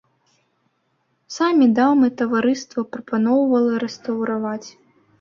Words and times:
Самі 1.35 1.69
дамы 1.81 2.11
таварыства 2.23 2.87
прапаноўвала 2.99 3.73
рэстаўраваць. 3.89 4.69